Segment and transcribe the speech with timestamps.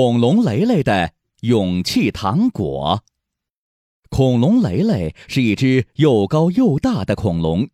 [0.00, 3.02] 恐龙雷雷的勇气糖果。
[4.08, 7.70] 恐龙雷雷是一只又高又大的恐龙，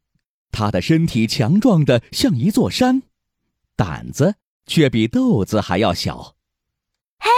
[0.51, 3.03] 它的身体强壮的像一座山，
[3.77, 6.35] 胆子却比豆子还要小。
[7.19, 7.29] 嘿，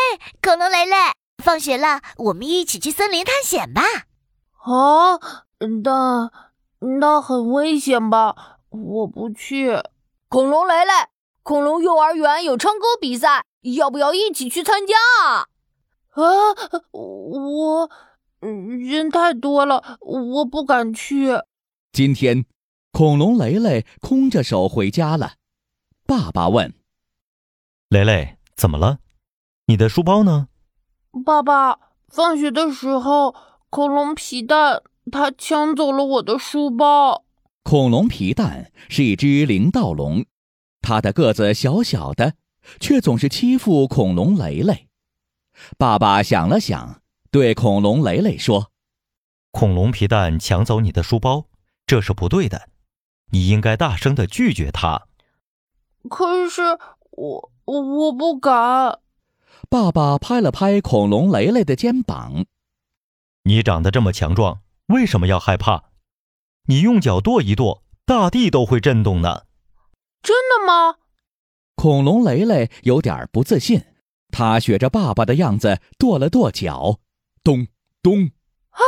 [0.40, 0.94] 恐龙雷雷，
[1.42, 3.82] 放学了，我们一起去森林探险吧。
[4.52, 5.18] 啊，
[5.82, 6.30] 那
[7.00, 8.60] 那很危险吧？
[8.68, 9.82] 我不去。
[10.28, 10.92] 恐龙雷雷，
[11.42, 13.44] 恐龙幼儿园有唱歌比赛，
[13.74, 14.94] 要不要一起去参加
[15.24, 15.48] 啊？
[16.12, 16.22] 啊，
[16.92, 17.90] 我
[18.40, 21.30] 人太多了，我不敢去。
[21.92, 22.44] 今天，
[22.92, 25.34] 恐龙雷雷空着手回家了。
[26.06, 26.72] 爸爸问
[27.90, 28.98] ：“雷雷，怎么了？
[29.66, 30.48] 你的书包呢？”
[31.24, 31.78] 爸爸，
[32.08, 33.34] 放学的时候，
[33.70, 37.24] 恐龙皮蛋他抢走了我的书包。
[37.62, 40.24] 恐龙皮蛋是一只灵盗龙，
[40.80, 42.34] 它的个子小小的，
[42.80, 44.88] 却总是欺负恐龙雷雷。
[45.78, 48.70] 爸爸想了想，对恐龙雷雷说
[49.52, 51.46] ：“恐龙皮蛋抢走你的书包，
[51.86, 52.68] 这是不对的，
[53.30, 55.06] 你应该大声的拒绝他。”
[56.08, 56.62] 可是
[57.10, 59.00] 我我不敢。
[59.68, 62.44] 爸爸拍了拍恐龙雷雷的肩膀
[63.44, 65.84] ：“你长得这么强壮，为什么要害怕？”
[66.68, 69.44] 你用脚跺一跺，大地都会震动呢。
[70.20, 70.96] 真的吗？
[71.76, 73.84] 恐龙雷雷有点不自信，
[74.32, 76.98] 他学着爸爸的样子跺了跺脚，
[77.44, 77.68] 咚
[78.02, 78.30] 咚。
[78.70, 78.80] 啊，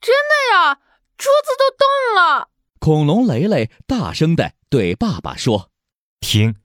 [0.00, 0.80] 真的呀，
[1.16, 2.48] 桌子都动了。
[2.80, 5.70] 恐龙雷雷大声的对爸爸说
[6.20, 6.56] ：“听，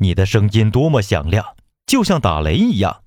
[0.00, 3.04] 你的声音多么响亮，就像打雷一样。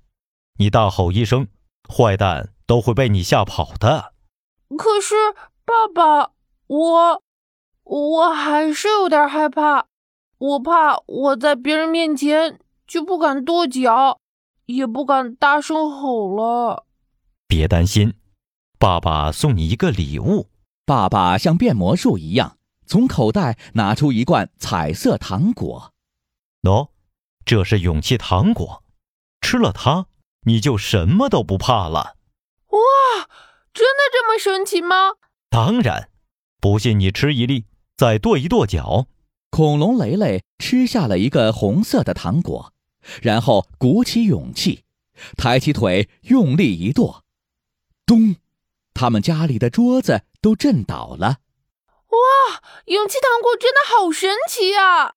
[0.58, 1.47] 你大吼一声，
[1.94, 4.14] 坏蛋都会被你吓跑的。”
[4.78, 5.16] 可是，
[5.66, 6.31] 爸爸。
[6.67, 7.23] 我，
[7.84, 9.88] 我还是有点害怕。
[10.38, 14.19] 我怕我在别人面前就不敢跺脚，
[14.66, 16.86] 也不敢大声吼了。
[17.47, 18.14] 别担心，
[18.78, 20.50] 爸爸送你一个礼物。
[20.85, 25.91] 爸爸像变魔术一样，从口袋拿出一罐彩色糖果。
[26.62, 26.90] 喏，
[27.46, 28.84] 这是勇气糖果，
[29.41, 30.07] 吃了它，
[30.41, 32.17] 你就什么都不怕了。
[32.67, 32.78] 哇，
[33.73, 35.13] 真的这么神奇吗？
[35.50, 36.09] 当然。
[36.59, 37.66] 不信你吃一粒，
[37.96, 39.07] 再跺一跺脚。
[39.55, 42.73] 恐龙雷雷吃下了一个红色的糖果，
[43.21, 44.83] 然后鼓起勇气，
[45.38, 47.23] 抬起腿用力一跺，
[48.05, 48.35] 咚！
[48.93, 51.39] 他们家里的桌子都震倒了。
[52.09, 52.61] 哇！
[52.88, 55.13] 勇气糖果真的好神奇啊！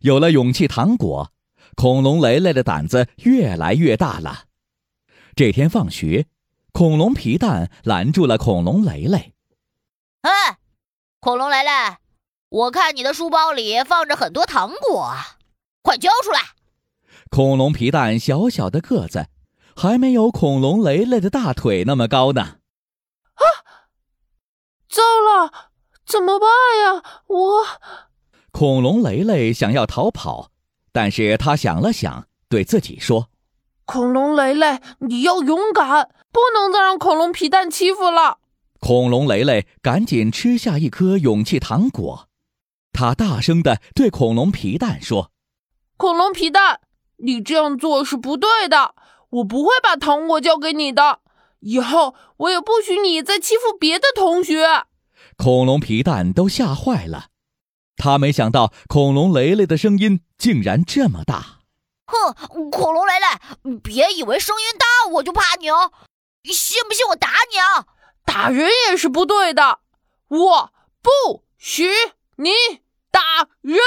[0.00, 1.30] 有了勇气糖果，
[1.74, 4.46] 恐龙雷雷的胆子越来越大了。
[5.34, 6.28] 这天放学，
[6.72, 9.34] 恐龙皮蛋拦住了恐龙雷雷。
[10.22, 10.56] 哎！
[11.20, 11.70] 恐龙雷雷，
[12.56, 15.12] 我看你的书包里放着很多糖果，
[15.82, 16.40] 快交出来！
[17.28, 19.26] 恐龙皮蛋小小的个子，
[19.76, 22.40] 还没有恐龙雷雷的大腿那么高呢。
[23.34, 23.44] 啊！
[24.88, 25.70] 糟了，
[26.06, 26.48] 怎么办
[26.82, 27.02] 呀？
[27.26, 27.66] 我……
[28.52, 30.50] 恐龙雷雷想要逃跑，
[30.92, 33.28] 但是他想了想，对自己说
[33.84, 38.38] ：“恐龙雷雷，你要勇敢，不能再让恐龙皮蛋欺负了。”
[38.80, 42.25] 恐龙雷雷赶紧吃下一颗勇气糖果，
[42.96, 45.30] 他大声的对恐龙皮蛋说
[45.98, 46.80] ：“恐龙皮蛋，
[47.18, 48.94] 你这样做是不对的，
[49.28, 51.20] 我不会把糖果交给你的。
[51.60, 54.86] 以后我也不许你再欺负别的同学。”
[55.36, 57.26] 恐龙皮蛋都吓坏了，
[57.98, 61.58] 他没想到恐龙雷雷的声音竟然这么大。
[62.06, 65.92] 哼，恐龙雷雷，别以为声音大我就怕你哦！
[66.44, 67.84] 信不信我打你啊？
[68.24, 69.80] 打人也是不对的，
[70.28, 71.90] 我不许
[72.36, 72.50] 你
[73.16, 73.78] 打人！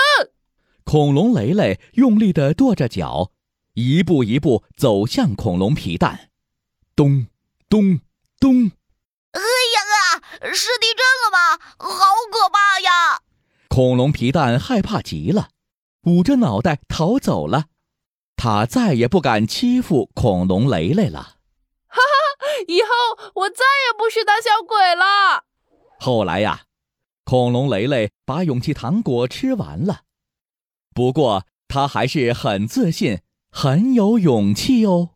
[0.84, 3.32] 恐龙雷雷用力的跺着脚，
[3.76, 6.32] 一步一步走向恐龙皮蛋。
[6.96, 7.28] 咚
[7.70, 8.00] 咚
[8.40, 8.72] 咚！
[9.34, 10.52] 哎呀啊！
[10.52, 11.60] 是地震了吗？
[11.78, 13.22] 好可怕呀！
[13.68, 15.50] 恐龙皮蛋害怕极了，
[16.06, 17.66] 捂着脑袋逃走了。
[18.36, 21.36] 他再也不敢欺负恐龙雷雷了。
[21.86, 22.90] 哈哈以后
[23.36, 25.44] 我再也不许胆小鬼了。
[26.00, 26.64] 后来呀，
[27.30, 30.02] 恐龙雷雷把勇气糖果吃完了，
[30.96, 33.20] 不过他还是很自信，
[33.52, 35.12] 很有勇气哦。